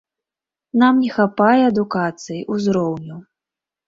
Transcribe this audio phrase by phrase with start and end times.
[0.83, 3.19] Нам не хапае адукацыі, узроўню.